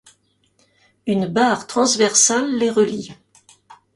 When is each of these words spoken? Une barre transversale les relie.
Une 1.05 1.27
barre 1.27 1.67
transversale 1.67 2.55
les 2.57 2.71
relie. 2.71 3.13